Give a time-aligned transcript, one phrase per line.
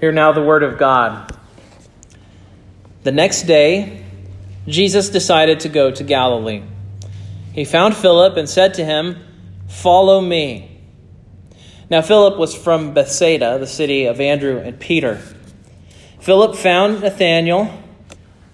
[0.00, 1.32] Hear now the word of God.
[3.04, 4.04] The next day,
[4.66, 6.62] Jesus decided to go to Galilee.
[7.52, 9.22] He found Philip and said to him,
[9.68, 10.80] Follow me.
[11.90, 15.20] Now, Philip was from Bethsaida, the city of Andrew and Peter.
[16.20, 17.82] Philip found Nathanael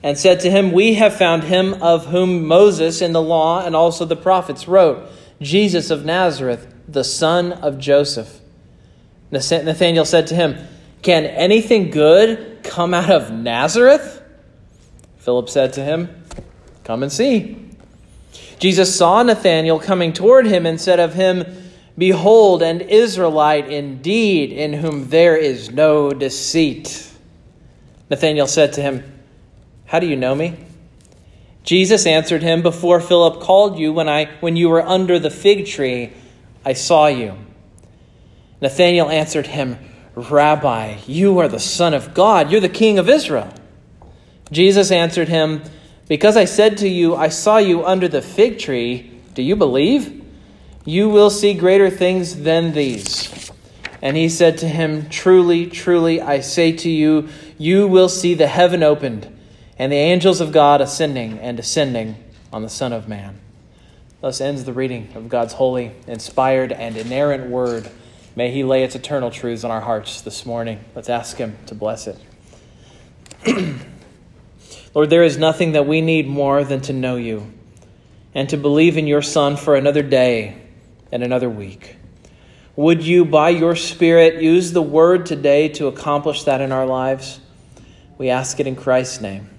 [0.03, 3.77] and said to him, We have found him of whom Moses in the law and
[3.77, 5.09] also the prophets wrote,
[5.41, 8.41] Jesus of Nazareth, the son of Joseph.
[9.31, 10.59] Nathanael said to him,
[11.03, 14.23] Can anything good come out of Nazareth?
[15.19, 16.25] Philip said to him,
[16.85, 17.57] Come and see.
[18.59, 21.45] Jesus saw Nathanael coming toward him and said of him,
[21.97, 27.11] Behold, an Israelite indeed, in whom there is no deceit.
[28.11, 29.05] Nathanael said to him,
[29.87, 30.57] How do you know me?
[31.63, 35.67] Jesus answered him, Before Philip called you, when, I, when you were under the fig
[35.67, 36.13] tree,
[36.65, 37.37] I saw you.
[38.61, 39.79] Nathanael answered him,
[40.15, 42.51] Rabbi, you are the Son of God.
[42.51, 43.53] You're the King of Israel.
[44.51, 45.63] Jesus answered him,
[46.09, 50.25] Because I said to you, I saw you under the fig tree, do you believe?
[50.85, 53.51] You will see greater things than these.
[54.03, 58.47] And he said to him, Truly, truly, I say to you, you will see the
[58.47, 59.37] heaven opened,
[59.79, 62.17] and the angels of God ascending and descending
[62.53, 63.39] on the Son of Man.
[64.21, 67.91] Thus ends the reading of God's holy, inspired, and inerrant word.
[68.41, 70.83] May He lay its eternal truths on our hearts this morning.
[70.95, 72.17] Let's ask Him to bless it.
[74.95, 77.53] Lord, there is nothing that we need more than to know you
[78.35, 80.57] and to believe in your Son for another day
[81.13, 81.97] and another week.
[82.77, 87.41] Would you, by your Spirit, use the word today to accomplish that in our lives?
[88.17, 89.51] We ask it in Christ's name.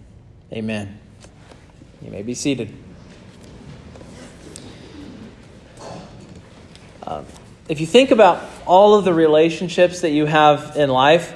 [0.52, 1.00] Amen.
[2.02, 2.74] You may be seated.
[7.04, 7.22] Uh,
[7.70, 11.34] if you think about all of the relationships that you have in life,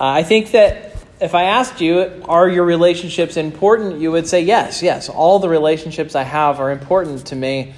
[0.00, 0.90] uh, I think that
[1.20, 4.00] if I asked you, are your relationships important?
[4.00, 5.08] You would say, yes, yes.
[5.08, 7.74] All the relationships I have are important to me.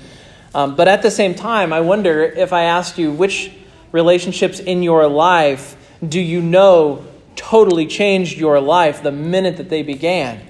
[0.55, 3.50] Um, but at the same time, I wonder if I asked you, which
[3.91, 9.83] relationships in your life do you know totally changed your life the minute that they
[9.83, 10.41] began?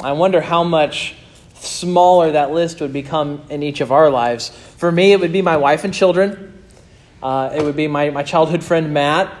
[0.00, 1.14] I wonder how much
[1.54, 4.48] smaller that list would become in each of our lives.
[4.48, 6.55] For me, it would be my wife and children.
[7.26, 9.36] Uh, it would be my, my childhood friend Matt.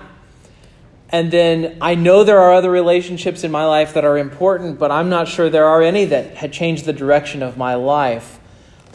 [1.10, 4.90] And then I know there are other relationships in my life that are important, but
[4.90, 8.40] I'm not sure there are any that had changed the direction of my life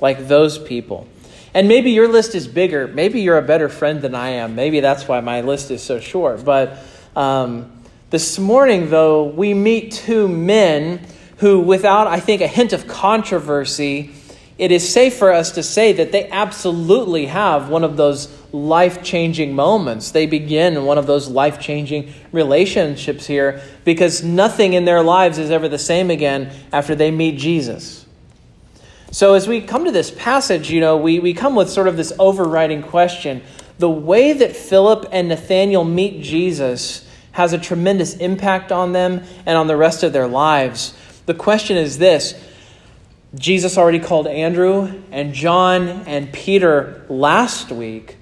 [0.02, 1.08] like those people.
[1.54, 2.86] And maybe your list is bigger.
[2.86, 4.56] Maybe you're a better friend than I am.
[4.56, 6.44] Maybe that's why my list is so short.
[6.44, 6.78] But
[7.16, 7.72] um,
[8.10, 11.00] this morning, though, we meet two men
[11.38, 14.12] who, without, I think, a hint of controversy,
[14.58, 19.04] it is safe for us to say that they absolutely have one of those life
[19.04, 20.12] changing moments.
[20.12, 25.52] They begin one of those life changing relationships here because nothing in their lives is
[25.52, 28.06] ever the same again after they meet Jesus.
[29.12, 31.98] So, as we come to this passage, you know, we, we come with sort of
[31.98, 33.42] this overriding question.
[33.78, 39.58] The way that Philip and Nathanael meet Jesus has a tremendous impact on them and
[39.58, 40.94] on the rest of their lives.
[41.26, 42.36] The question is this
[43.34, 48.18] Jesus already called Andrew and John and Peter last week.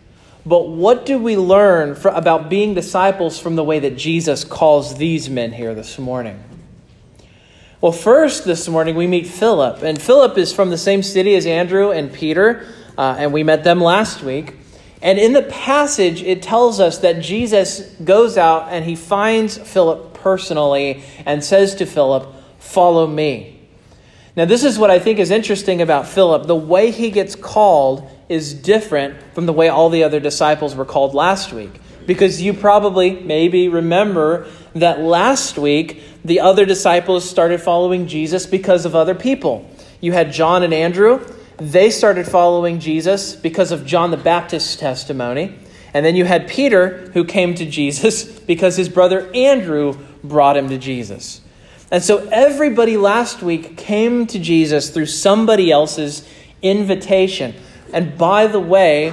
[0.45, 4.97] But what do we learn for, about being disciples from the way that Jesus calls
[4.97, 6.43] these men here this morning?
[7.81, 9.81] Well, first this morning we meet Philip.
[9.81, 12.67] And Philip is from the same city as Andrew and Peter,
[12.97, 14.55] uh, and we met them last week.
[15.01, 20.13] And in the passage, it tells us that Jesus goes out and he finds Philip
[20.13, 22.27] personally and says to Philip,
[22.59, 23.58] Follow me.
[24.39, 26.47] Now, this is what I think is interesting about Philip.
[26.47, 30.85] The way he gets called is different from the way all the other disciples were
[30.85, 31.71] called last week.
[32.07, 38.85] Because you probably, maybe remember that last week the other disciples started following Jesus because
[38.85, 39.69] of other people.
[39.99, 41.19] You had John and Andrew.
[41.57, 45.53] They started following Jesus because of John the Baptist's testimony.
[45.93, 50.69] And then you had Peter, who came to Jesus because his brother Andrew brought him
[50.69, 51.41] to Jesus.
[51.91, 56.27] And so everybody last week came to Jesus through somebody else's
[56.61, 57.55] invitation.
[57.91, 59.09] And by the way,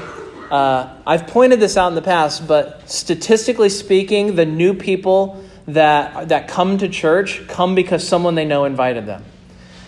[0.50, 6.28] uh, I've pointed this out in the past, but statistically speaking, the new people that,
[6.28, 9.24] that come to church come because someone they know invited them.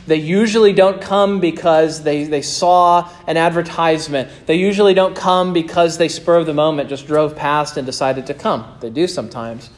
[0.07, 4.31] They usually don't come because they, they saw an advertisement.
[4.47, 8.27] They usually don't come because they, spur of the moment, just drove past and decided
[8.29, 8.65] to come.
[8.81, 9.69] They do sometimes.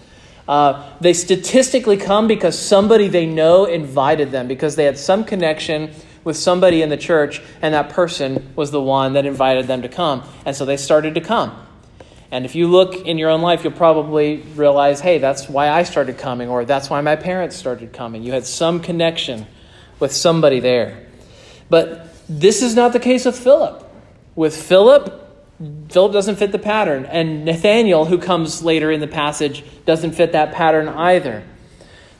[0.50, 5.92] Uh, they statistically come because somebody they know invited them, because they had some connection
[6.24, 9.88] with somebody in the church, and that person was the one that invited them to
[9.88, 10.24] come.
[10.44, 11.56] And so they started to come.
[12.32, 15.84] And if you look in your own life, you'll probably realize, hey, that's why I
[15.84, 18.24] started coming, or that's why my parents started coming.
[18.24, 19.46] You had some connection
[20.00, 21.06] with somebody there.
[21.68, 23.88] But this is not the case with Philip.
[24.34, 25.19] With Philip,
[25.90, 27.04] Philip doesn't fit the pattern.
[27.04, 31.42] And Nathanael, who comes later in the passage, doesn't fit that pattern either.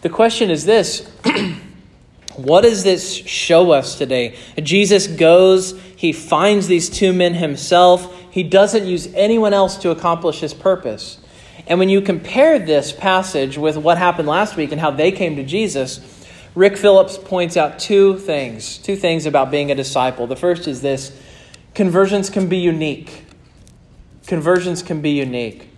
[0.02, 1.10] The question is this
[2.36, 4.36] What does this show us today?
[4.62, 10.40] Jesus goes, he finds these two men himself, he doesn't use anyone else to accomplish
[10.40, 11.18] his purpose.
[11.66, 15.36] And when you compare this passage with what happened last week and how they came
[15.36, 16.00] to Jesus,
[16.54, 20.26] Rick Phillips points out two things, two things about being a disciple.
[20.26, 21.16] The first is this
[21.74, 23.24] conversions can be unique.
[24.30, 25.68] Conversions can be unique.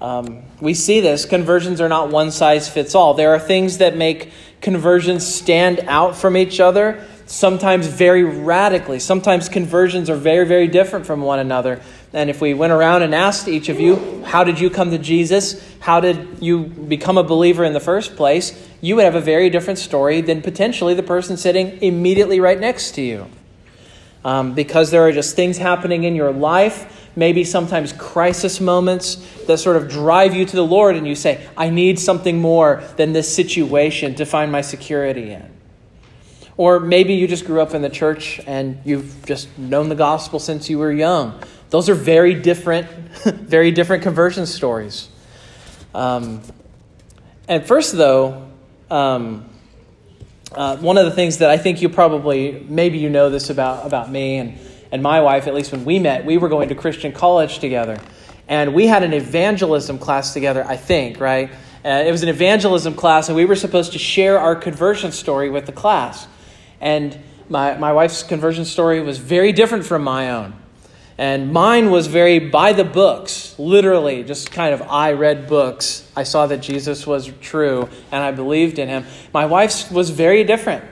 [0.00, 1.24] Um, we see this.
[1.24, 3.14] Conversions are not one size fits all.
[3.14, 4.30] There are things that make
[4.60, 9.00] conversions stand out from each other, sometimes very radically.
[9.00, 11.80] Sometimes conversions are very, very different from one another.
[12.12, 14.98] And if we went around and asked each of you, how did you come to
[14.98, 15.60] Jesus?
[15.80, 18.54] How did you become a believer in the first place?
[18.80, 22.92] You would have a very different story than potentially the person sitting immediately right next
[22.92, 23.26] to you.
[24.24, 29.16] Um, because there are just things happening in your life maybe sometimes crisis moments
[29.46, 32.84] that sort of drive you to the Lord and you say, I need something more
[32.96, 35.50] than this situation to find my security in.
[36.58, 40.38] Or maybe you just grew up in the church and you've just known the gospel
[40.38, 41.40] since you were young.
[41.70, 42.86] Those are very different,
[43.24, 45.08] very different conversion stories.
[45.94, 46.42] Um,
[47.48, 48.48] and first, though,
[48.90, 49.48] um,
[50.52, 53.86] uh, one of the things that I think you probably, maybe you know this about,
[53.86, 54.58] about me, and
[54.96, 58.00] and my wife, at least when we met, we were going to Christian college together.
[58.48, 61.50] And we had an evangelism class together, I think, right?
[61.84, 65.50] Uh, it was an evangelism class, and we were supposed to share our conversion story
[65.50, 66.26] with the class.
[66.80, 67.18] And
[67.50, 70.54] my, my wife's conversion story was very different from my own.
[71.18, 76.10] And mine was very by the books, literally, just kind of I read books.
[76.16, 79.04] I saw that Jesus was true, and I believed in him.
[79.34, 80.86] My wife's was very different.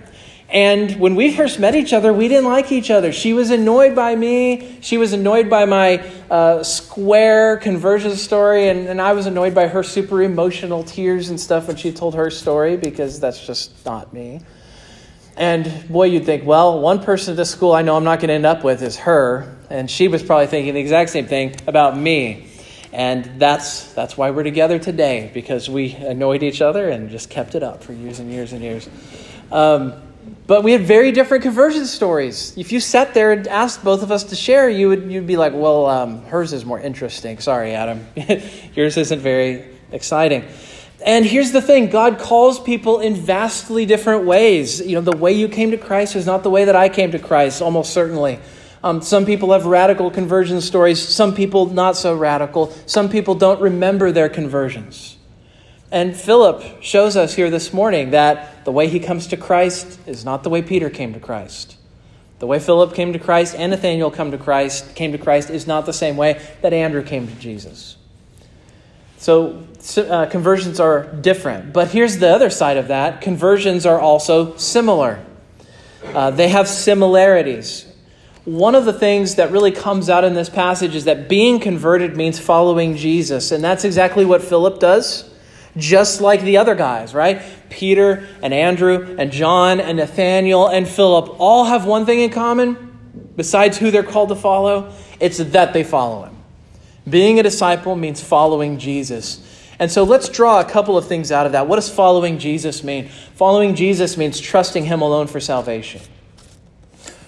[0.54, 3.10] And when we first met each other, we didn't like each other.
[3.12, 4.78] She was annoyed by me.
[4.82, 5.98] She was annoyed by my
[6.30, 8.68] uh, square conversion story.
[8.68, 12.14] And, and I was annoyed by her super emotional tears and stuff when she told
[12.14, 14.42] her story because that's just not me.
[15.36, 18.28] And boy, you'd think, well, one person at this school I know I'm not going
[18.28, 19.56] to end up with is her.
[19.70, 22.46] And she was probably thinking the exact same thing about me.
[22.92, 27.56] And that's, that's why we're together today because we annoyed each other and just kept
[27.56, 28.88] it up for years and years and years.
[29.50, 29.94] Um,
[30.46, 32.56] but we had very different conversion stories.
[32.56, 35.36] If you sat there and asked both of us to share, you would you'd be
[35.36, 38.06] like, "Well, um, hers is more interesting." Sorry, Adam,
[38.74, 40.44] yours isn't very exciting.
[41.04, 44.80] And here's the thing: God calls people in vastly different ways.
[44.80, 47.12] You know, the way you came to Christ is not the way that I came
[47.12, 47.62] to Christ.
[47.62, 48.38] Almost certainly.
[48.82, 51.00] Um, some people have radical conversion stories.
[51.00, 52.70] Some people not so radical.
[52.84, 55.16] Some people don't remember their conversions.
[55.92, 60.24] And Philip shows us here this morning that the way he comes to Christ is
[60.24, 61.76] not the way Peter came to Christ.
[62.40, 65.66] The way Philip came to Christ and Nathanael come to Christ, came to Christ is
[65.66, 67.96] not the same way that Andrew came to Jesus.
[69.18, 69.66] So
[69.96, 71.72] uh, conversions are different.
[71.72, 75.24] But here's the other side of that conversions are also similar,
[76.04, 77.86] uh, they have similarities.
[78.44, 82.14] One of the things that really comes out in this passage is that being converted
[82.14, 83.52] means following Jesus.
[83.52, 85.33] And that's exactly what Philip does
[85.76, 87.42] just like the other guys, right?
[87.70, 93.30] Peter and Andrew and John and Nathanael and Philip all have one thing in common,
[93.36, 96.36] besides who they're called to follow it's that they follow him.
[97.08, 99.40] Being a disciple means following Jesus.
[99.78, 101.66] And so let's draw a couple of things out of that.
[101.66, 103.08] What does following Jesus mean?
[103.34, 106.00] Following Jesus means trusting him alone for salvation.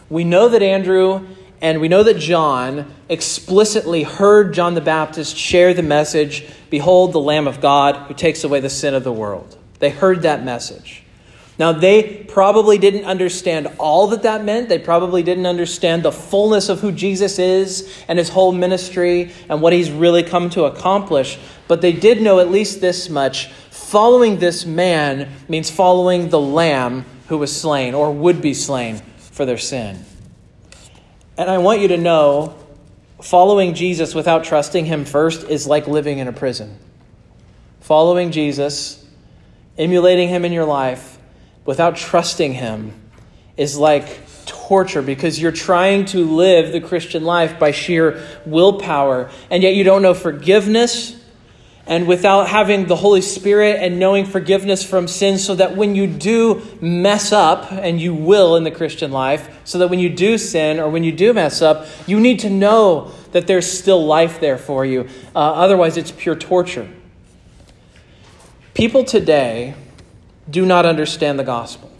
[0.08, 1.26] We know that Andrew
[1.60, 7.20] and we know that John explicitly heard John the Baptist share the message Behold, the
[7.20, 9.56] Lamb of God who takes away the sin of the world.
[9.78, 11.02] They heard that message.
[11.58, 14.68] Now, they probably didn't understand all that that meant.
[14.68, 19.62] They probably didn't understand the fullness of who Jesus is and his whole ministry and
[19.62, 21.38] what he's really come to accomplish.
[21.66, 27.06] But they did know at least this much following this man means following the Lamb
[27.28, 30.04] who was slain or would be slain for their sin.
[31.38, 32.56] And I want you to know
[33.20, 36.78] following Jesus without trusting him first is like living in a prison.
[37.80, 39.04] Following Jesus,
[39.78, 41.18] emulating him in your life
[41.64, 42.92] without trusting him
[43.56, 49.62] is like torture because you're trying to live the Christian life by sheer willpower, and
[49.62, 51.15] yet you don't know forgiveness
[51.86, 56.06] and without having the Holy Spirit and knowing forgiveness from sin, so that when you
[56.06, 60.36] do mess up, and you will in the Christian life, so that when you do
[60.36, 64.40] sin or when you do mess up, you need to know that there's still life
[64.40, 65.08] there for you.
[65.34, 66.88] Uh, otherwise, it's pure torture.
[68.74, 69.74] People today
[70.50, 71.90] do not understand the gospel.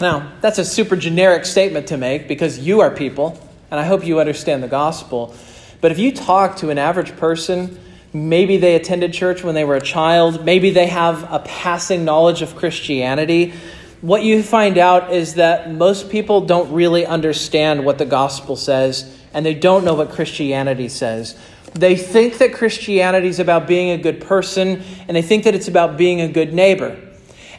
[0.00, 4.04] Now, that's a super generic statement to make because you are people, and I hope
[4.04, 5.34] you understand the gospel.
[5.80, 7.78] But if you talk to an average person,
[8.16, 12.42] maybe they attended church when they were a child, maybe they have a passing knowledge
[12.42, 13.52] of Christianity,
[14.00, 19.18] what you find out is that most people don't really understand what the gospel says,
[19.32, 21.38] and they don't know what Christianity says.
[21.72, 25.68] They think that Christianity is about being a good person, and they think that it's
[25.68, 26.96] about being a good neighbor.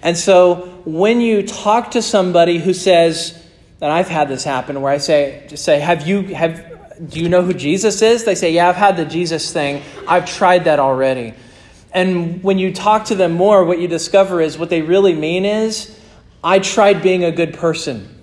[0.02, 3.44] And so when you talk to somebody who says,
[3.82, 6.66] and I've had this happen where I say, just say, have you, have,
[7.06, 8.26] do you know who Jesus is?
[8.26, 9.84] They say, yeah, I've had the Jesus thing.
[10.08, 11.34] I've tried that already.
[11.94, 15.46] And when you talk to them more, what you discover is what they really mean
[15.46, 15.98] is,
[16.44, 18.14] I tried being a good person.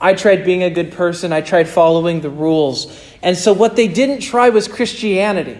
[0.00, 1.32] I tried being a good person.
[1.32, 3.00] I tried following the rules.
[3.22, 5.58] And so what they didn't try was Christianity.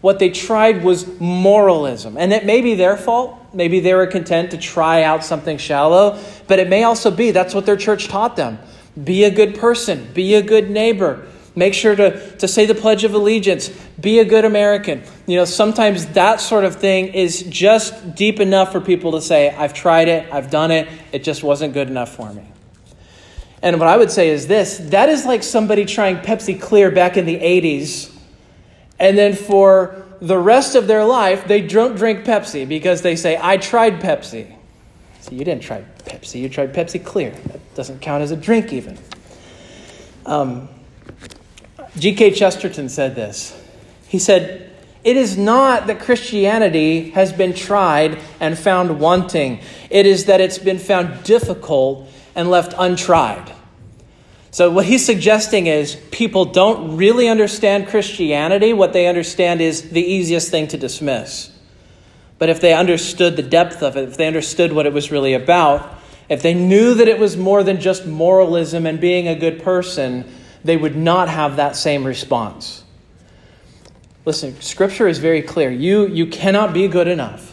[0.00, 2.16] What they tried was moralism.
[2.16, 3.38] And it may be their fault.
[3.52, 7.54] Maybe they were content to try out something shallow, but it may also be that's
[7.54, 8.58] what their church taught them.
[9.02, 11.26] Be a good person, be a good neighbor.
[11.56, 13.68] Make sure to, to say the Pledge of Allegiance.
[14.00, 15.02] Be a good American.
[15.26, 19.54] You know, sometimes that sort of thing is just deep enough for people to say,
[19.54, 22.44] I've tried it, I've done it, it just wasn't good enough for me.
[23.62, 27.16] And what I would say is this that is like somebody trying Pepsi Clear back
[27.16, 28.14] in the 80s,
[28.98, 33.38] and then for the rest of their life, they don't drink Pepsi because they say,
[33.40, 34.54] I tried Pepsi.
[35.20, 37.30] So you didn't try Pepsi, you tried Pepsi Clear.
[37.30, 38.98] That doesn't count as a drink, even.
[40.26, 40.68] Um,
[41.98, 42.32] G.K.
[42.32, 43.60] Chesterton said this.
[44.08, 44.70] He said,
[45.04, 49.60] It is not that Christianity has been tried and found wanting,
[49.90, 53.52] it is that it's been found difficult and left untried.
[54.50, 58.72] So, what he's suggesting is people don't really understand Christianity.
[58.72, 61.50] What they understand is the easiest thing to dismiss.
[62.38, 65.34] But if they understood the depth of it, if they understood what it was really
[65.34, 65.98] about,
[66.28, 70.24] if they knew that it was more than just moralism and being a good person,
[70.64, 72.82] they would not have that same response.
[74.24, 75.70] Listen, Scripture is very clear.
[75.70, 77.52] You, you cannot be good enough.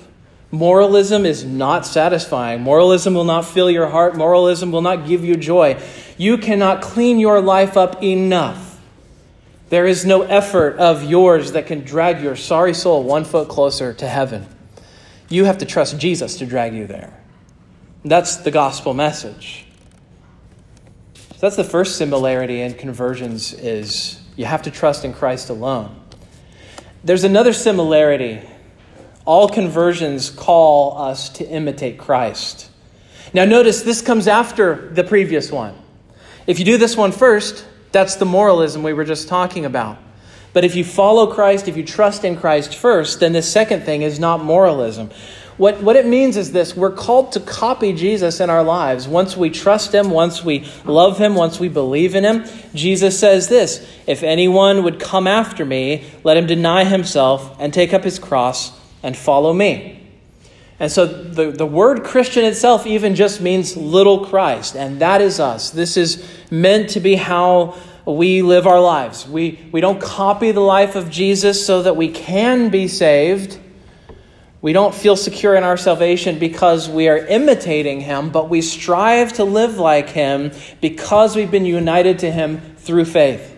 [0.51, 2.61] Moralism is not satisfying.
[2.61, 4.15] Moralism will not fill your heart.
[4.15, 5.81] Moralism will not give you joy.
[6.17, 8.79] You cannot clean your life up enough.
[9.69, 13.93] There is no effort of yours that can drag your sorry soul one foot closer
[13.93, 14.47] to heaven.
[15.29, 17.17] You have to trust Jesus to drag you there.
[18.03, 19.65] That's the gospel message.
[21.41, 25.99] So that's the first similarity in conversions is you have to trust in Christ alone.
[27.03, 28.41] There's another similarity
[29.25, 32.69] all conversions call us to imitate Christ.
[33.33, 35.73] Now, notice this comes after the previous one.
[36.45, 39.97] If you do this one first, that's the moralism we were just talking about.
[40.53, 44.03] But if you follow Christ, if you trust in Christ first, then this second thing
[44.03, 45.09] is not moralism.
[45.61, 49.07] What, what it means is this we're called to copy Jesus in our lives.
[49.07, 53.47] Once we trust him, once we love him, once we believe in him, Jesus says
[53.47, 58.17] this If anyone would come after me, let him deny himself and take up his
[58.17, 58.71] cross
[59.03, 60.03] and follow me.
[60.79, 65.39] And so the, the word Christian itself even just means little Christ, and that is
[65.39, 65.69] us.
[65.69, 69.27] This is meant to be how we live our lives.
[69.27, 73.59] We, we don't copy the life of Jesus so that we can be saved.
[74.61, 79.33] We don't feel secure in our salvation because we are imitating him, but we strive
[79.33, 80.51] to live like him
[80.81, 83.57] because we've been united to him through faith.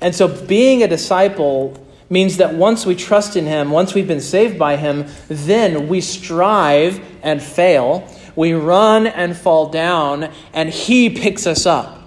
[0.00, 1.76] And so being a disciple
[2.12, 6.02] means that once we trust in Him, once we've been saved by Him, then we
[6.02, 8.06] strive and fail.
[8.36, 11.98] We run and fall down, and He picks us up.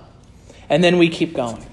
[0.70, 1.66] And then we keep going.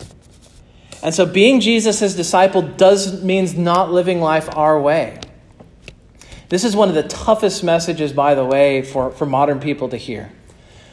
[1.02, 5.18] And so being Jesus' disciple does means not living life our way.
[6.52, 9.96] This is one of the toughest messages, by the way, for, for modern people to
[9.96, 10.30] hear.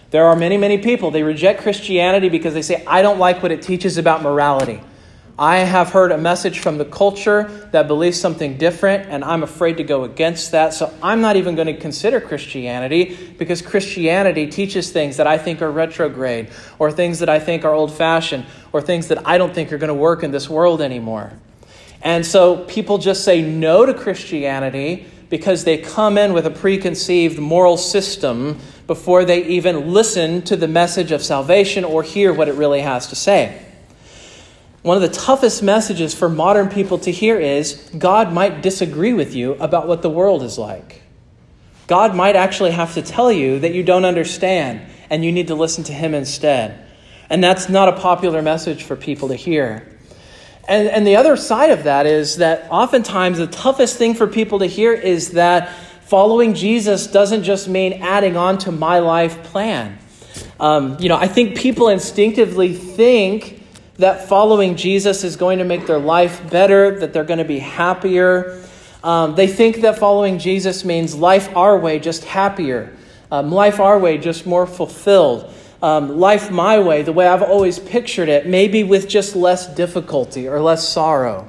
[0.10, 3.52] There are many, many people, they reject Christianity because they say, I don't like what
[3.52, 4.80] it teaches about morality.
[5.38, 9.76] I have heard a message from the culture that believes something different, and I'm afraid
[9.78, 10.74] to go against that.
[10.74, 15.62] So I'm not even going to consider Christianity because Christianity teaches things that I think
[15.62, 19.54] are retrograde, or things that I think are old fashioned, or things that I don't
[19.54, 21.34] think are going to work in this world anymore.
[22.02, 27.40] And so people just say no to Christianity because they come in with a preconceived
[27.40, 32.56] moral system before they even listen to the message of salvation or hear what it
[32.56, 33.66] really has to say.
[34.82, 39.36] One of the toughest messages for modern people to hear is God might disagree with
[39.36, 41.02] you about what the world is like.
[41.88, 45.56] God might actually have to tell you that you don't understand and you need to
[45.56, 46.86] listen to Him instead.
[47.30, 49.99] And that's not a popular message for people to hear.
[50.70, 54.60] And, and the other side of that is that oftentimes the toughest thing for people
[54.60, 55.74] to hear is that
[56.04, 59.98] following Jesus doesn't just mean adding on to my life plan.
[60.60, 63.64] Um, you know, I think people instinctively think
[63.98, 67.60] that following Jesus is going to make their life better, that they're going to be
[67.60, 68.64] happier.
[69.04, 72.96] Um, they think that following Jesus means life our way, just happier,
[73.32, 77.80] um, life our way, just more fulfilled um, life my way, the way I've always
[77.80, 81.48] pictured it, maybe with just less difficulty or less sorrow.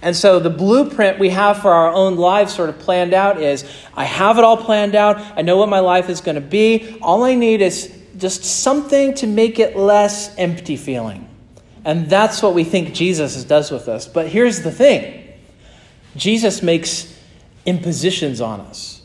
[0.00, 3.64] And so the blueprint we have for our own lives sort of planned out is
[3.94, 5.18] I have it all planned out.
[5.36, 6.98] I know what my life is going to be.
[7.00, 11.28] All I need is just something to make it less empty feeling.
[11.84, 14.06] And that's what we think Jesus does with us.
[14.06, 15.32] But here's the thing
[16.16, 17.18] Jesus makes
[17.66, 19.02] impositions on us.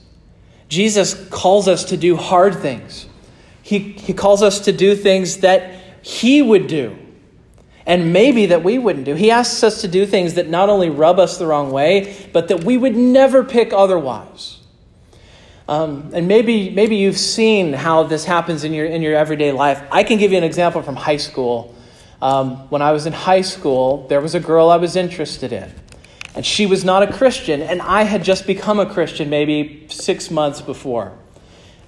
[0.68, 3.09] Jesus calls us to do hard things.
[3.70, 6.98] He, he calls us to do things that He would do
[7.86, 9.14] and maybe that we wouldn't do.
[9.14, 12.48] He asks us to do things that not only rub us the wrong way, but
[12.48, 14.58] that we would never pick otherwise.
[15.68, 19.84] Um, and maybe, maybe you've seen how this happens in your, in your everyday life.
[19.92, 21.76] I can give you an example from high school.
[22.24, 25.72] Um, when I was in high school, there was a girl I was interested in.
[26.34, 30.32] And she was not a Christian, and I had just become a Christian maybe six
[30.32, 31.16] months before.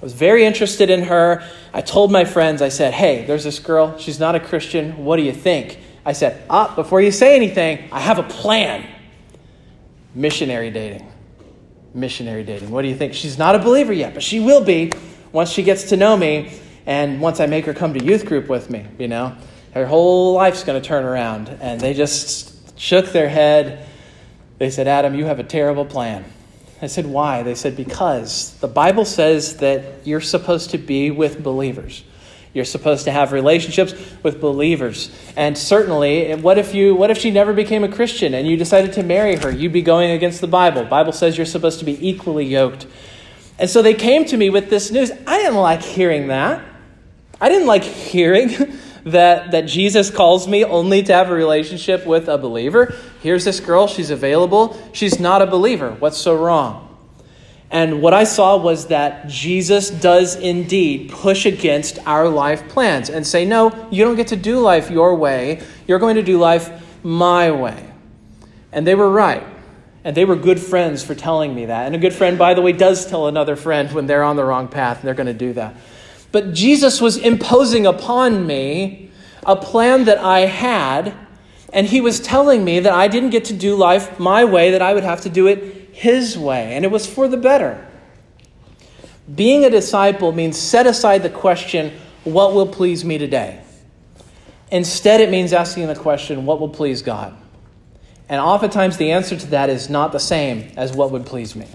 [0.02, 1.44] I was very interested in her.
[1.74, 4.00] I told my friends, I said, hey, there's this girl.
[4.00, 5.06] She's not a Christian.
[5.06, 5.78] What do you think?
[6.04, 8.84] I said, ah, before you say anything, I have a plan.
[10.16, 11.08] Missionary dating.
[11.94, 12.72] Missionary dating.
[12.72, 13.14] What do you think?
[13.14, 14.92] She's not a believer yet, but she will be
[15.32, 16.52] once she gets to know me
[16.88, 19.38] and once I make her come to youth group with me, you know.
[19.76, 21.50] Her whole life's going to turn around.
[21.62, 23.86] And they just shook their head.
[24.58, 26.26] They said, Adam, you have a terrible plan.
[26.82, 27.44] I said, Why?
[27.44, 32.04] They said, Because the Bible says that you're supposed to be with believers.
[32.54, 35.10] You're supposed to have relationships with believers.
[35.38, 38.94] And certainly, what if you what if she never became a Christian and you decided
[38.94, 39.52] to marry her?
[39.52, 40.84] You'd be going against the Bible.
[40.84, 42.88] Bible says you're supposed to be equally yoked.
[43.58, 45.12] And so they came to me with this news.
[45.28, 46.66] I didn't like hearing that.
[47.40, 48.50] I didn't like hearing
[49.04, 52.94] that, that Jesus calls me only to have a relationship with a believer.
[53.22, 54.80] Here's this girl, she's available.
[54.94, 55.92] She's not a believer.
[56.00, 56.88] What's so wrong?
[57.72, 63.26] And what I saw was that Jesus does indeed push against our life plans and
[63.26, 65.64] say, no, you don't get to do life your way.
[65.88, 66.70] You're going to do life
[67.02, 67.92] my way.
[68.74, 69.44] And they were right.
[70.04, 71.86] And they were good friends for telling me that.
[71.86, 74.44] And a good friend, by the way, does tell another friend when they're on the
[74.44, 75.76] wrong path and they're going to do that.
[76.32, 79.10] But Jesus was imposing upon me
[79.46, 81.14] a plan that I had,
[81.74, 84.82] and he was telling me that I didn't get to do life my way, that
[84.82, 87.88] I would have to do it his way, and it was for the better.
[89.34, 93.62] Being a disciple means set aside the question, what will please me today?
[94.72, 97.36] Instead, it means asking the question, what will please God?
[98.30, 101.68] And oftentimes the answer to that is not the same as what would please me.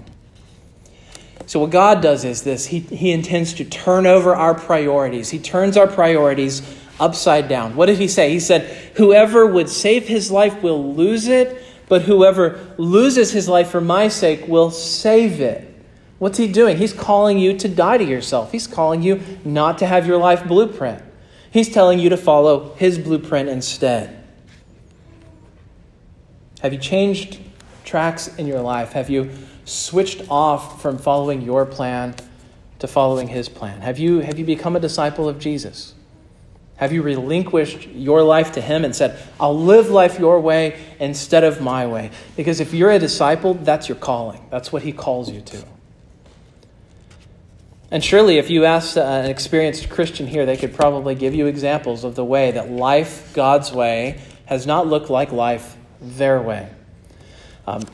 [1.47, 5.29] So, what God does is this He, he intends to turn over our priorities.
[5.29, 6.61] He turns our priorities
[6.99, 7.75] upside down.
[7.75, 8.31] What did He say?
[8.31, 8.63] He said,
[8.95, 14.09] Whoever would save his life will lose it, but whoever loses his life for my
[14.09, 15.73] sake will save it.
[16.19, 16.77] What's He doing?
[16.77, 20.45] He's calling you to die to yourself, He's calling you not to have your life
[20.45, 21.01] blueprint.
[21.49, 24.21] He's telling you to follow His blueprint instead.
[26.61, 27.39] Have you changed
[27.85, 28.91] tracks in your life?
[28.91, 29.31] Have you
[29.67, 32.15] switched off from following your plan
[32.79, 33.81] to following his plan?
[33.81, 35.93] Have you, have you become a disciple of Jesus?
[36.77, 41.43] Have you relinquished your life to him and said, I'll live life your way instead
[41.43, 42.11] of my way?
[42.35, 44.45] Because if you're a disciple, that's your calling.
[44.51, 45.65] That's what he calls you to.
[47.89, 52.03] And surely, if you asked an experienced Christian here, they could probably give you examples
[52.03, 56.69] of the way that life God's way has not looked like life their way.
[57.65, 57.85] Um,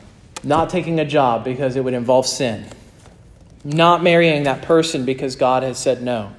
[0.44, 2.66] not taking a job because it would involve sin,
[3.64, 6.32] not marrying that person because God has said no,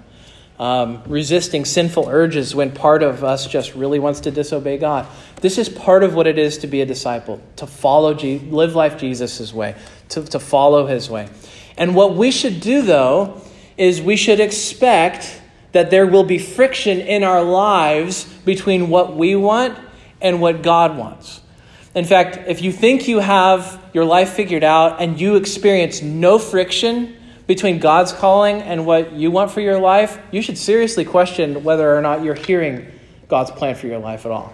[0.60, 5.08] um, resisting sinful urges when part of us just really wants to disobey God.
[5.42, 8.76] This is part of what it is to be a disciple, to follow, Je- live
[8.76, 9.76] life Jesus' way,
[10.10, 11.28] to, to follow his way.
[11.78, 13.42] And what we should do, though,
[13.78, 15.42] is we should expect
[15.74, 19.78] that there will be friction in our lives between what we want
[20.22, 21.42] and what God wants.
[21.96, 26.38] In fact, if you think you have your life figured out and you experience no
[26.38, 27.16] friction
[27.48, 31.96] between God's calling and what you want for your life, you should seriously question whether
[31.96, 32.92] or not you're hearing
[33.30, 34.54] God's plan for your life at all.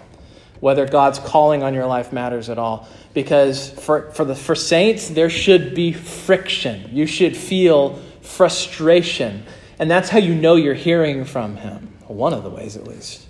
[0.59, 2.87] Whether God's calling on your life matters at all.
[3.15, 6.95] Because for, for, the, for saints, there should be friction.
[6.95, 9.43] You should feel frustration.
[9.79, 11.87] And that's how you know you're hearing from Him.
[12.07, 13.25] One of the ways, at least.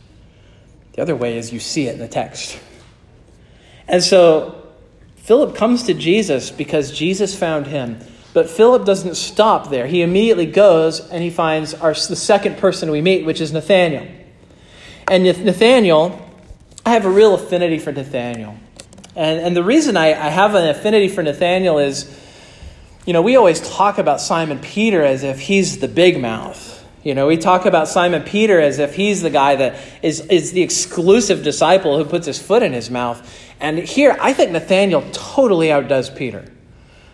[0.94, 2.60] The other way is you see it in the text.
[3.92, 4.56] And so
[5.18, 8.00] Philip comes to Jesus because Jesus found him.
[8.34, 9.86] But Philip doesn't stop there.
[9.86, 14.08] He immediately goes and he finds our, the second person we meet, which is Nathanael.
[15.10, 16.26] And Nathanael,
[16.86, 18.58] I have a real affinity for Nathanael.
[19.14, 22.18] And, and the reason I, I have an affinity for Nathanael is,
[23.06, 26.72] you know, we always talk about Simon Peter as if he's the big mouth.
[27.04, 30.52] You know, we talk about Simon Peter as if he's the guy that is, is
[30.52, 33.28] the exclusive disciple who puts his foot in his mouth.
[33.62, 36.46] And here, I think Nathanael totally outdoes Peter.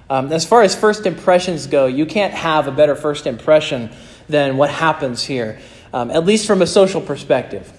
[0.10, 3.91] Um, as far as first impressions go, you can't have a better first impression
[4.29, 5.60] than what happens here,
[5.93, 7.69] um, at least from a social perspective.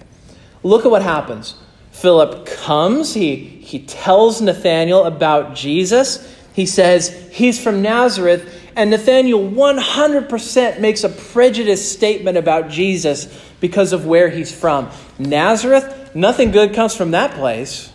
[0.61, 1.55] Look at what happens.
[1.91, 6.37] Philip comes, he, he tells Nathanael about Jesus.
[6.53, 8.55] He says, He's from Nazareth.
[8.75, 13.27] And Nathanael 100% makes a prejudiced statement about Jesus
[13.59, 14.89] because of where he's from.
[15.17, 17.91] Nazareth, nothing good comes from that place.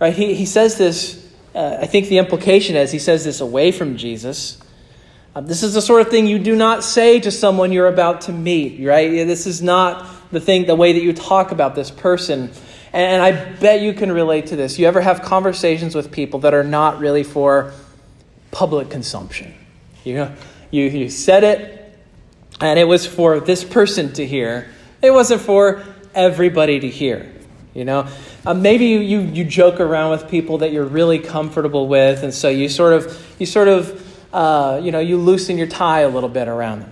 [0.00, 0.14] Right?
[0.14, 3.96] He, he says this, uh, I think the implication is he says this away from
[3.96, 4.58] Jesus.
[5.34, 8.22] Uh, this is the sort of thing you do not say to someone you're about
[8.22, 9.08] to meet, right?
[9.10, 12.50] This is not the thing, the way that you talk about this person.
[12.92, 14.78] And I bet you can relate to this.
[14.78, 17.72] You ever have conversations with people that are not really for
[18.50, 19.54] public consumption.
[20.02, 20.34] You know,
[20.70, 21.94] you, you said it,
[22.60, 24.70] and it was for this person to hear.
[25.02, 25.84] It wasn't for
[26.14, 27.32] everybody to hear.
[27.74, 28.08] You know,
[28.44, 32.34] uh, maybe you, you, you joke around with people that you're really comfortable with, and
[32.34, 36.08] so you sort of you sort of uh, you know you loosen your tie a
[36.08, 36.90] little bit around them.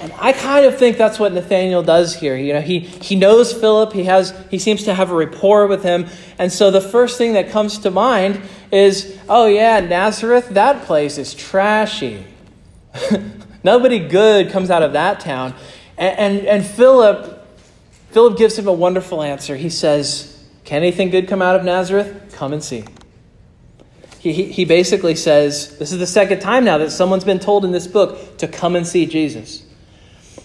[0.00, 2.36] And I kind of think that's what Nathanael does here.
[2.36, 5.82] You know, he, he knows Philip, he has he seems to have a rapport with
[5.82, 6.06] him,
[6.38, 8.40] and so the first thing that comes to mind
[8.72, 12.24] is, oh yeah, Nazareth, that place is trashy.
[13.64, 15.54] Nobody good comes out of that town.
[15.96, 17.33] And, and, and Philip,
[18.14, 19.56] Philip gives him a wonderful answer.
[19.56, 22.32] He says, Can anything good come out of Nazareth?
[22.36, 22.84] Come and see.
[24.20, 27.64] He, he, he basically says, This is the second time now that someone's been told
[27.64, 29.66] in this book to come and see Jesus.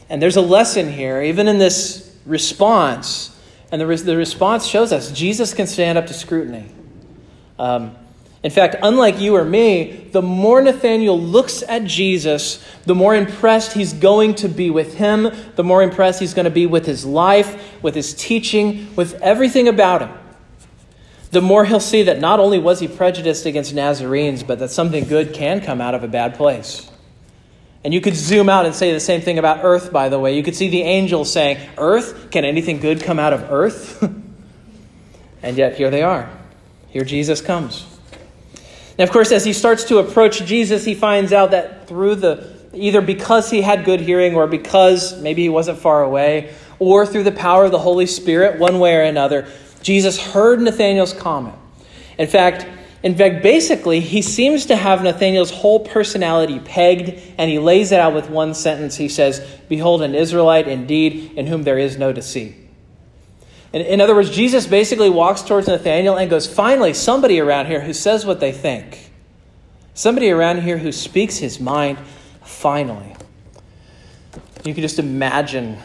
[0.10, 3.40] And there's a lesson here, even in this response.
[3.72, 6.72] And the, the response shows us Jesus can stand up to scrutiny.
[7.60, 7.96] Um,
[8.42, 13.74] in fact, unlike you or me, the more Nathanael looks at Jesus, the more impressed
[13.74, 17.06] he's going to be with him, the more impressed he's going to be with his
[17.06, 20.12] life, with his teaching, with everything about him.
[21.32, 25.04] The more he'll see that not only was he prejudiced against Nazarenes, but that something
[25.04, 26.90] good can come out of a bad place.
[27.84, 30.36] And you could zoom out and say the same thing about earth, by the way.
[30.36, 32.32] You could see the angels saying, Earth?
[32.32, 34.02] Can anything good come out of earth?
[35.44, 36.30] and yet here they are.
[36.90, 37.89] Here Jesus comes.
[39.00, 42.46] And of course, as he starts to approach Jesus, he finds out that through the
[42.74, 47.24] either because he had good hearing or because maybe he wasn't far away, or through
[47.24, 49.48] the power of the Holy Spirit, one way or another,
[49.82, 51.56] Jesus heard Nathanael's comment.
[52.18, 52.68] In fact,
[53.02, 58.00] in fact, basically, he seems to have Nathanael's whole personality pegged, and he lays it
[58.02, 58.98] out with one sentence.
[58.98, 62.59] He says, Behold, an Israelite indeed, in whom there is no deceit.
[63.74, 67.82] In, in other words, Jesus basically walks towards Nathanael and goes, Finally, somebody around here
[67.82, 69.12] who says what they think.
[69.94, 71.98] Somebody around here who speaks his mind,
[72.44, 73.16] finally.
[74.64, 75.78] You can just imagine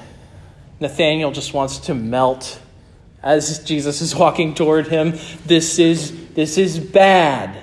[0.80, 2.60] Nathanael just wants to melt
[3.22, 5.18] as Jesus is walking toward him.
[5.46, 7.56] This is, this is bad.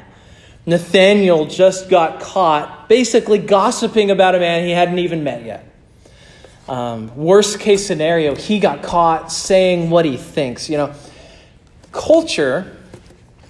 [0.65, 5.70] Nathanael just got caught basically gossiping about a man he hadn't even met yet.
[6.67, 10.69] Um, worst case scenario, he got caught saying what he thinks.
[10.69, 10.93] You know,
[11.91, 12.77] culture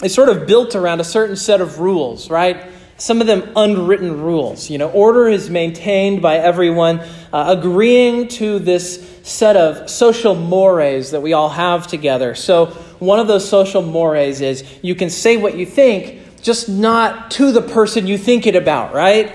[0.03, 2.67] is sort of built around a certain set of rules, right?
[2.97, 4.69] Some of them unwritten rules.
[4.69, 6.99] You know, order is maintained by everyone
[7.33, 12.35] uh, agreeing to this set of social mores that we all have together.
[12.35, 12.67] So,
[12.99, 17.51] one of those social mores is you can say what you think, just not to
[17.51, 19.33] the person you think it about, right?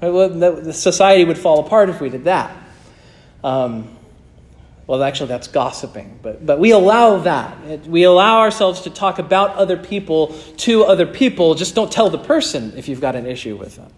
[0.00, 2.56] The society would fall apart if we did that.
[3.44, 3.96] Um,
[4.86, 7.86] well, actually, that's gossiping, but, but we allow that.
[7.86, 11.56] We allow ourselves to talk about other people to other people.
[11.56, 13.90] Just don't tell the person if you've got an issue with them.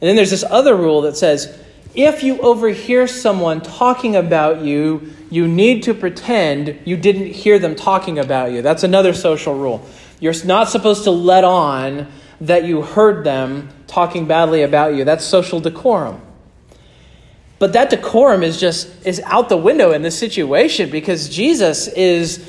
[0.00, 1.58] And then there's this other rule that says
[1.96, 7.74] if you overhear someone talking about you, you need to pretend you didn't hear them
[7.74, 8.62] talking about you.
[8.62, 9.84] That's another social rule.
[10.20, 12.06] You're not supposed to let on
[12.42, 15.04] that you heard them talking badly about you.
[15.04, 16.20] That's social decorum.
[17.58, 22.44] But that decorum is just is out the window in this situation because Jesus is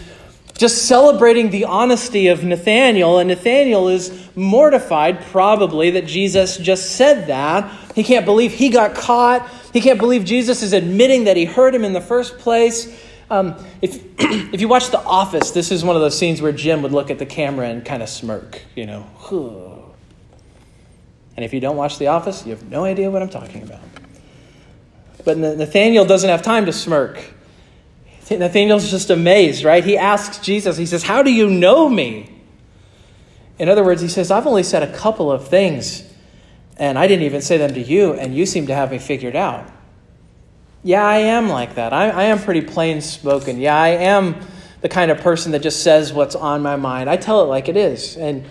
[0.58, 7.28] just celebrating the honesty of Nathanael, and Nathanael is mortified, probably, that Jesus just said
[7.28, 7.72] that.
[7.93, 9.48] He can't believe he got caught.
[9.72, 13.00] He can't believe Jesus is admitting that he heard him in the first place.
[13.30, 16.82] Um, if, if you watch The Office, this is one of those scenes where Jim
[16.82, 19.08] would look at the camera and kind of smirk, you know.
[21.36, 23.80] And if you don't watch The Office, you have no idea what I'm talking about.
[25.28, 27.22] But Nathanael doesn't have time to smirk.
[28.32, 29.84] Nathanael's just amazed, right?
[29.84, 32.32] He asks Jesus, he says, How do you know me?
[33.60, 36.10] In other words, he says, I've only said a couple of things,
[36.78, 39.36] and I didn't even say them to you, and you seem to have me figured
[39.36, 39.70] out.
[40.82, 41.92] Yeah, I am like that.
[41.92, 43.60] I, I am pretty plain spoken.
[43.60, 44.38] Yeah, I am
[44.80, 47.10] the kind of person that just says what's on my mind.
[47.10, 48.16] I tell it like it is.
[48.16, 48.46] And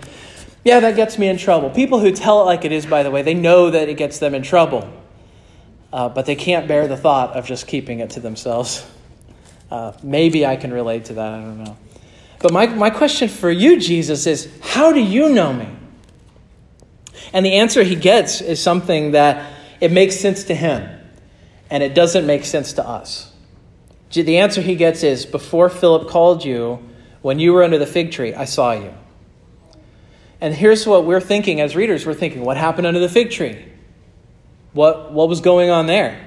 [0.63, 1.71] yeah, that gets me in trouble.
[1.71, 4.19] People who tell it like it is, by the way, they know that it gets
[4.19, 4.87] them in trouble,
[5.91, 8.85] uh, but they can't bear the thought of just keeping it to themselves.
[9.71, 11.33] Uh, maybe I can relate to that.
[11.33, 11.77] I don't know.
[12.39, 15.67] But my, my question for you, Jesus, is how do you know me?
[17.33, 20.89] And the answer he gets is something that it makes sense to him,
[21.69, 23.33] and it doesn't make sense to us.
[24.11, 26.79] The answer he gets is Before Philip called you,
[27.21, 28.93] when you were under the fig tree, I saw you.
[30.39, 33.65] And here's what we're thinking as readers we're thinking, what happened under the fig tree?
[34.77, 36.23] What, what was going on there?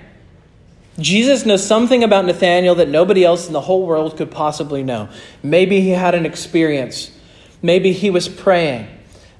[0.98, 5.08] Jesus knows something about Nathanael that nobody else in the whole world could possibly know.
[5.40, 7.16] Maybe he had an experience.
[7.62, 8.88] Maybe he was praying.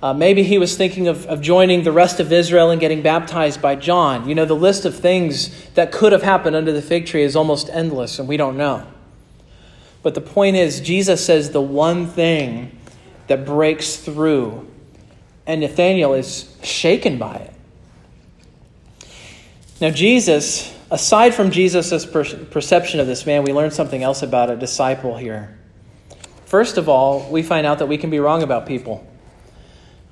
[0.00, 3.60] Uh, maybe he was thinking of, of joining the rest of Israel and getting baptized
[3.60, 4.28] by John.
[4.28, 7.34] You know, the list of things that could have happened under the fig tree is
[7.34, 8.86] almost endless, and we don't know.
[10.04, 12.78] But the point is, Jesus says the one thing
[13.26, 14.68] that breaks through,
[15.48, 17.49] and Nathanael is shaken by it.
[19.80, 24.56] Now, Jesus aside from Jesus' perception of this man, we learn something else about a
[24.56, 25.56] disciple here.
[26.46, 29.06] First of all, we find out that we can be wrong about people.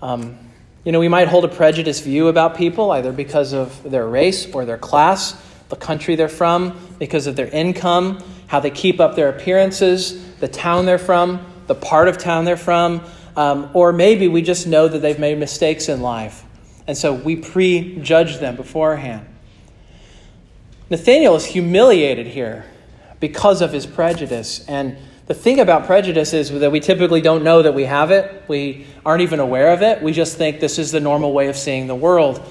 [0.00, 0.38] Um,
[0.84, 4.52] you know, we might hold a prejudiced view about people, either because of their race
[4.54, 5.36] or their class,
[5.68, 10.48] the country they're from, because of their income, how they keep up their appearances, the
[10.48, 13.02] town they're from, the part of town they're from,
[13.36, 16.44] um, or maybe we just know that they've made mistakes in life.
[16.86, 19.27] And so we prejudge them beforehand.
[20.90, 22.64] Nathanael is humiliated here
[23.20, 24.64] because of his prejudice.
[24.66, 24.96] And
[25.26, 28.44] the thing about prejudice is that we typically don't know that we have it.
[28.48, 30.02] We aren't even aware of it.
[30.02, 32.42] We just think this is the normal way of seeing the world.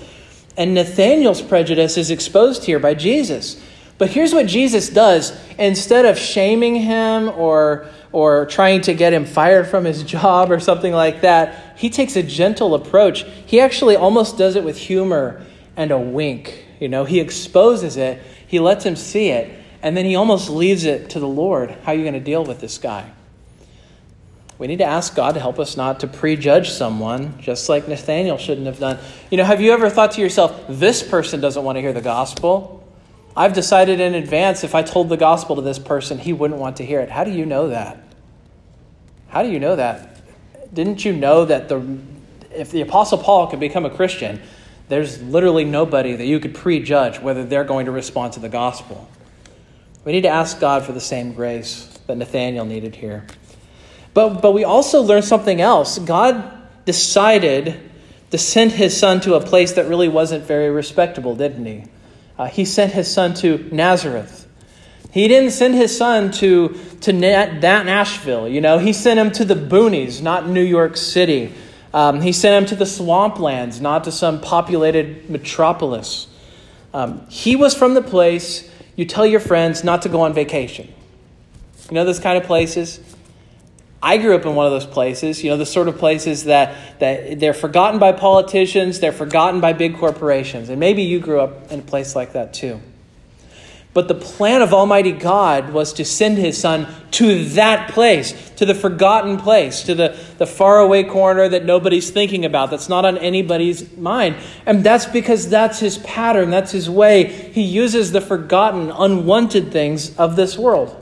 [0.56, 3.60] And Nathanael's prejudice is exposed here by Jesus.
[3.98, 9.26] But here's what Jesus does instead of shaming him or, or trying to get him
[9.26, 13.24] fired from his job or something like that, he takes a gentle approach.
[13.46, 15.44] He actually almost does it with humor
[15.76, 16.67] and a wink.
[16.80, 20.84] You know, he exposes it, he lets him see it, and then he almost leaves
[20.84, 21.72] it to the Lord.
[21.84, 23.12] How are you going to deal with this guy?
[24.58, 28.38] We need to ask God to help us not to prejudge someone, just like Nathanael
[28.38, 28.98] shouldn't have done.
[29.30, 32.02] You know, have you ever thought to yourself, this person doesn't want to hear the
[32.02, 32.84] gospel?
[33.36, 36.78] I've decided in advance if I told the gospel to this person, he wouldn't want
[36.78, 37.12] to hear it.
[37.12, 38.04] How do you know that?
[39.28, 40.74] How do you know that?
[40.74, 42.00] Didn't you know that the
[42.52, 44.42] if the apostle Paul could become a Christian,
[44.90, 49.10] there's literally nobody that you could prejudge whether they're going to respond to the gospel.
[50.06, 53.26] We need to ask God for the same grace that Nathanael needed here.
[54.14, 56.00] But, but we also learn something else.
[56.00, 56.52] God
[56.86, 57.80] decided
[58.32, 61.84] to send his son to a place that really wasn't very respectable, didn't he?
[62.38, 64.48] Uh, he sent his son to Nazareth.
[65.12, 68.78] He didn't send his son to, to that Nashville, you know.
[68.78, 71.54] He sent him to the boonies, not New York City.
[71.94, 76.28] Um, he sent him to the swamplands, not to some populated metropolis.
[76.94, 80.94] Um, he was from the place you tell your friends not to go on vacation.
[81.90, 83.00] You know those kind of places?
[84.02, 87.00] I grew up in one of those places, you know, the sort of places that,
[87.00, 90.70] that they're forgotten by politicians, they're forgotten by big corporations.
[90.70, 92.80] And maybe you grew up in a place like that too.
[93.98, 98.64] But the plan of Almighty God was to send his son to that place, to
[98.64, 103.18] the forgotten place, to the, the faraway corner that nobody's thinking about, that's not on
[103.18, 104.36] anybody's mind.
[104.68, 107.24] And that's because that's his pattern, that's his way.
[107.24, 110.96] He uses the forgotten, unwanted things of this world.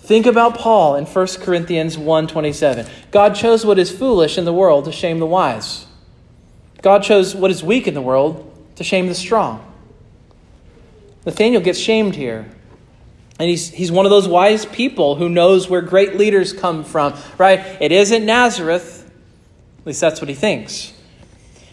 [0.00, 2.86] Think about Paul in 1 Corinthians 1:27.
[3.10, 5.86] God chose what is foolish in the world to shame the wise.
[6.82, 8.44] God chose what is weak in the world
[8.76, 9.64] to shame the strong.
[11.24, 12.50] Nathanael gets shamed here.
[13.38, 17.14] And he's, he's one of those wise people who knows where great leaders come from,
[17.38, 17.60] right?
[17.80, 19.10] It isn't Nazareth.
[19.78, 20.92] At least that's what he thinks.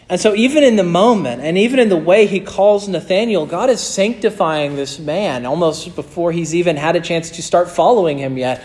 [0.08, 3.68] And so, even in the moment, and even in the way he calls Nathanael, God
[3.68, 8.38] is sanctifying this man almost before he's even had a chance to start following him
[8.38, 8.64] yet.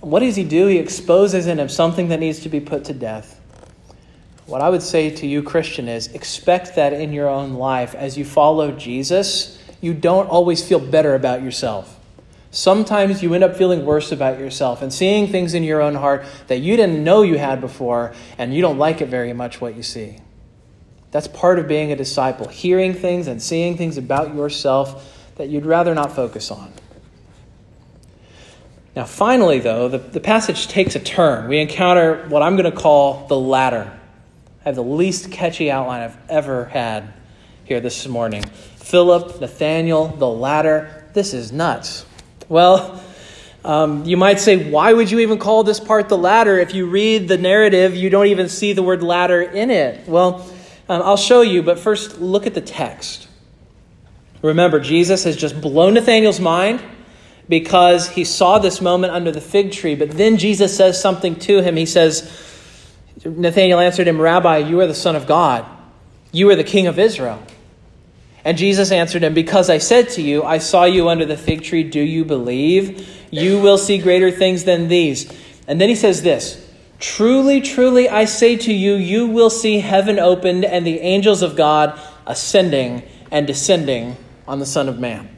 [0.00, 0.66] What does he do?
[0.66, 3.40] He exposes in him something that needs to be put to death.
[4.46, 8.18] What I would say to you, Christian, is expect that in your own life as
[8.18, 11.98] you follow Jesus you don't always feel better about yourself.
[12.50, 16.24] Sometimes you end up feeling worse about yourself and seeing things in your own heart
[16.46, 19.76] that you didn't know you had before, and you don't like it very much what
[19.76, 20.18] you see.
[21.10, 25.66] That's part of being a disciple, hearing things and seeing things about yourself that you'd
[25.66, 26.72] rather not focus on.
[28.94, 31.48] Now, finally, though, the, the passage takes a turn.
[31.48, 33.92] We encounter what I'm going to call the ladder.
[34.62, 37.12] I have the least catchy outline I've ever had
[37.64, 38.44] here this morning.
[38.86, 41.04] Philip, Nathanael, the ladder.
[41.12, 42.06] This is nuts.
[42.48, 43.02] Well,
[43.64, 46.56] um, you might say, why would you even call this part the ladder?
[46.60, 50.06] If you read the narrative, you don't even see the word ladder in it.
[50.06, 50.48] Well,
[50.88, 53.26] um, I'll show you, but first look at the text.
[54.40, 56.80] Remember, Jesus has just blown Nathanael's mind
[57.48, 59.96] because he saw this moment under the fig tree.
[59.96, 61.74] But then Jesus says something to him.
[61.74, 62.22] He says,
[63.24, 65.66] Nathanael answered him, Rabbi, you are the Son of God.
[66.30, 67.42] You are the King of Israel.
[68.46, 71.64] And Jesus answered him, Because I said to you, I saw you under the fig
[71.64, 73.04] tree, do you believe?
[73.32, 75.28] You will see greater things than these.
[75.66, 76.64] And then he says this
[77.00, 81.56] Truly, truly, I say to you, you will see heaven opened and the angels of
[81.56, 85.28] God ascending and descending on the Son of Man.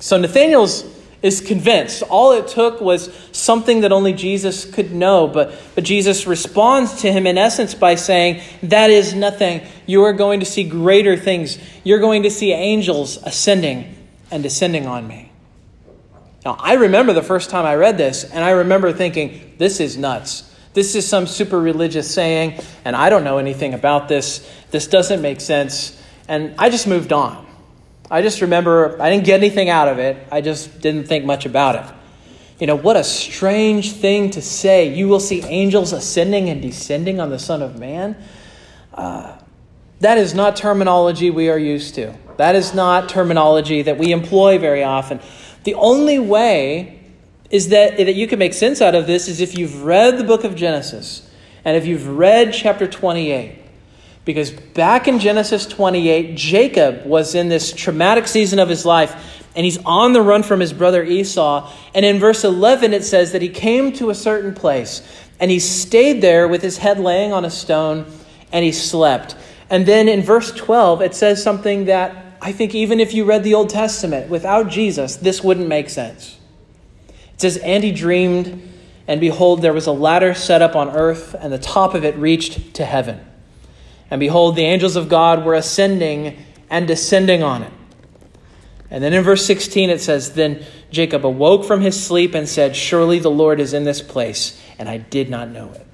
[0.00, 0.82] So Nathanael's
[1.22, 2.02] is convinced.
[2.02, 5.28] All it took was something that only Jesus could know.
[5.28, 9.62] But, but Jesus responds to him in essence by saying, That is nothing.
[9.86, 11.58] You are going to see greater things.
[11.84, 13.94] You're going to see angels ascending
[14.30, 15.30] and descending on me.
[16.44, 19.96] Now, I remember the first time I read this, and I remember thinking, This is
[19.96, 20.50] nuts.
[20.74, 24.48] This is some super religious saying, and I don't know anything about this.
[24.70, 26.00] This doesn't make sense.
[26.28, 27.46] And I just moved on.
[28.12, 30.28] I just remember I didn't get anything out of it.
[30.30, 31.94] I just didn't think much about it.
[32.60, 34.94] You know, what a strange thing to say.
[34.94, 38.22] You will see angels ascending and descending on the Son of Man.
[38.92, 39.38] Uh,
[40.00, 42.14] that is not terminology we are used to.
[42.36, 45.18] That is not terminology that we employ very often.
[45.64, 47.00] The only way
[47.48, 50.24] is that, that you can make sense out of this is if you've read the
[50.24, 51.30] book of Genesis
[51.64, 53.61] and if you've read chapter 28.
[54.24, 59.64] Because back in Genesis 28, Jacob was in this traumatic season of his life, and
[59.64, 61.70] he's on the run from his brother Esau.
[61.94, 65.02] And in verse 11, it says that he came to a certain place,
[65.40, 68.06] and he stayed there with his head laying on a stone,
[68.52, 69.34] and he slept.
[69.68, 73.42] And then in verse 12, it says something that I think even if you read
[73.42, 76.38] the Old Testament without Jesus, this wouldn't make sense.
[77.34, 78.70] It says, And he dreamed,
[79.08, 82.16] and behold, there was a ladder set up on earth, and the top of it
[82.16, 83.20] reached to heaven.
[84.12, 86.36] And behold, the angels of God were ascending
[86.68, 87.72] and descending on it.
[88.90, 92.76] And then in verse 16 it says, Then Jacob awoke from his sleep and said,
[92.76, 95.86] Surely the Lord is in this place, and I did not know it.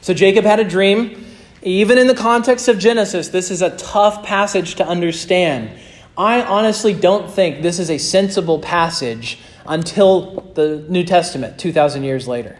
[0.00, 1.26] So Jacob had a dream.
[1.60, 5.78] Even in the context of Genesis, this is a tough passage to understand.
[6.16, 12.26] I honestly don't think this is a sensible passage until the New Testament, 2,000 years
[12.26, 12.56] later.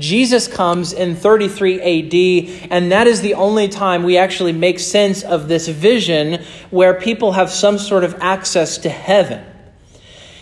[0.00, 5.22] Jesus comes in 33 AD, and that is the only time we actually make sense
[5.22, 9.44] of this vision where people have some sort of access to heaven.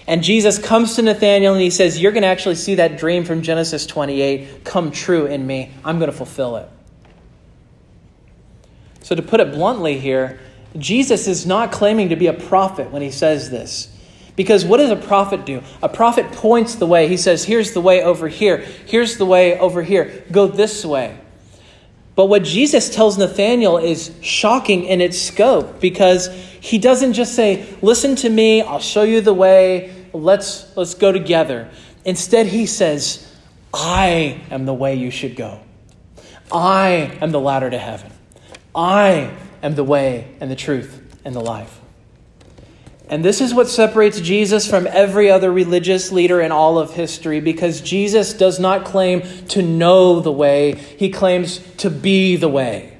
[0.06, 3.24] And Jesus comes to Nathanael and he says, You're going to actually see that dream
[3.24, 5.70] from Genesis 28 come true in me.
[5.84, 6.68] I'm going to fulfill it.
[9.02, 10.40] So, to put it bluntly here,
[10.78, 13.94] Jesus is not claiming to be a prophet when he says this.
[14.38, 15.64] Because what does a prophet do?
[15.82, 17.08] A prophet points the way.
[17.08, 18.58] He says, Here's the way over here.
[18.86, 20.24] Here's the way over here.
[20.30, 21.18] Go this way.
[22.14, 26.28] But what Jesus tells Nathanael is shocking in its scope because
[26.60, 31.10] he doesn't just say, Listen to me, I'll show you the way, let's, let's go
[31.10, 31.68] together.
[32.04, 33.28] Instead, he says,
[33.74, 35.58] I am the way you should go.
[36.52, 38.12] I am the ladder to heaven.
[38.72, 41.80] I am the way and the truth and the life.
[43.10, 47.40] And this is what separates Jesus from every other religious leader in all of history
[47.40, 52.98] because Jesus does not claim to know the way, he claims to be the way.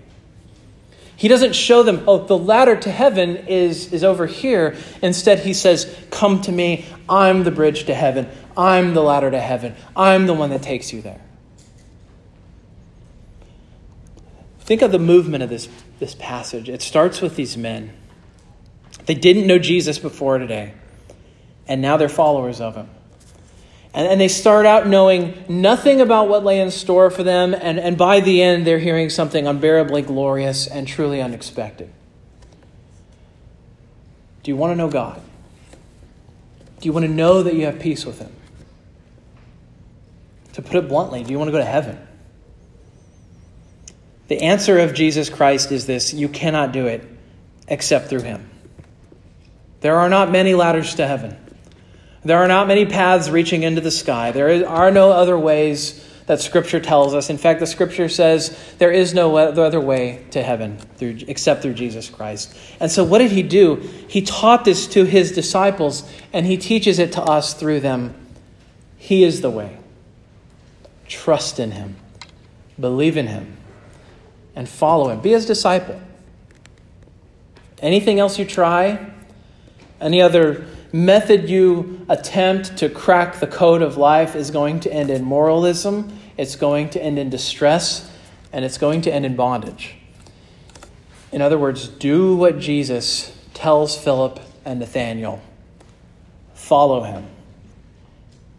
[1.17, 4.77] He doesn't show them, oh, the ladder to heaven is, is over here.
[5.03, 6.87] Instead, he says, Come to me.
[7.09, 8.29] I'm the bridge to heaven.
[8.57, 9.75] I'm the ladder to heaven.
[9.97, 11.21] I'm the one that takes you there.
[14.61, 15.69] Think of the movement of this,
[15.99, 16.69] this passage.
[16.69, 17.98] It starts with these men.
[19.09, 20.75] They didn't know Jesus before today,
[21.67, 22.91] and now they're followers of him.
[23.95, 27.81] And, and they start out knowing nothing about what lay in store for them, and,
[27.81, 31.91] and by the end, they're hearing something unbearably glorious and truly unexpected.
[34.43, 35.23] Do you want to know God?
[36.79, 38.37] Do you want to know that you have peace with Him?
[40.53, 41.99] To put it bluntly, do you want to go to heaven?
[44.27, 47.09] The answer of Jesus Christ is this you cannot do it
[47.69, 48.48] except through Him.
[49.81, 51.37] There are not many ladders to heaven.
[52.25, 54.33] There are not many paths reaching into the sky.
[54.33, 57.31] There are no other ways that Scripture tells us.
[57.31, 61.73] In fact, the Scripture says there is no other way to heaven through, except through
[61.75, 62.55] Jesus Christ.
[62.81, 63.77] And so, what did he do?
[64.09, 68.15] He taught this to his disciples, and he teaches it to us through them.
[68.99, 69.79] He is the way.
[71.07, 71.97] Trust in him,
[72.79, 73.57] believe in him,
[74.55, 75.21] and follow him.
[75.21, 75.99] Be his disciple.
[77.81, 79.13] Anything else you try,
[80.01, 85.11] any other method you attempt to crack the code of life is going to end
[85.11, 88.11] in moralism, it's going to end in distress,
[88.53, 89.97] and it's going to end in bondage.
[91.33, 95.43] In other words, do what Jesus tells Philip and Nathanael
[96.55, 97.27] follow him,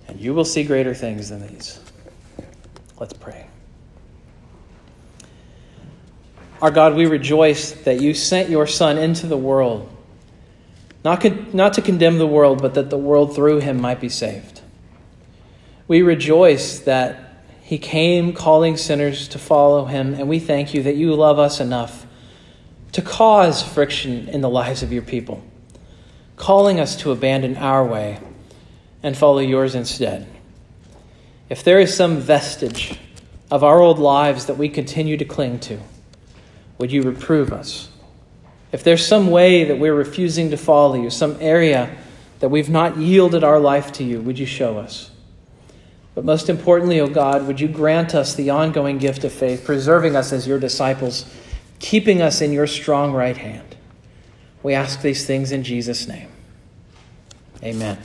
[0.08, 1.80] and you will see greater things than these.
[3.00, 3.48] Let's pray.
[6.62, 9.90] Our God, we rejoice that you sent your Son into the world
[11.04, 14.10] not, con- not to condemn the world, but that the world through him might be
[14.10, 14.62] saved.
[15.88, 20.96] We rejoice that he came calling sinners to follow him, and we thank you that
[20.96, 22.06] you love us enough
[22.92, 25.44] to cause friction in the lives of your people,
[26.36, 28.20] calling us to abandon our way
[29.04, 30.28] and follow yours instead.
[31.50, 33.00] If there is some vestige
[33.52, 35.80] of our old lives that we continue to cling to,
[36.78, 37.89] would you reprove us?
[38.72, 41.96] If there's some way that we're refusing to follow you, some area
[42.40, 45.12] that we've not yielded our life to you, would you show us?
[46.16, 49.64] But most importantly, O oh God, would you grant us the ongoing gift of faith,
[49.64, 51.26] preserving us as your disciples,
[51.80, 53.76] keeping us in your strong right hand?
[54.62, 56.28] We ask these things in Jesus' name.
[57.64, 57.98] Amen.